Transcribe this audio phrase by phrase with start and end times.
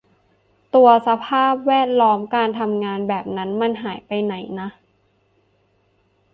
[0.75, 4.69] ตัวสภาพแวดล้อมการทำงานแบบนั้นมันหายไปไหนนะ